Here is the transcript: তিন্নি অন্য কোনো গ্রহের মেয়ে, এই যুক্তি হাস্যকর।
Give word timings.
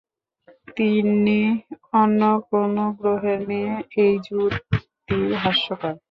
তিন্নি 0.75 1.41
অন্য 1.93 2.21
কোনো 2.49 2.83
গ্রহের 2.99 3.39
মেয়ে, 3.47 3.73
এই 3.97 4.13
যুক্তি 4.27 5.17
হাস্যকর। 5.43 5.93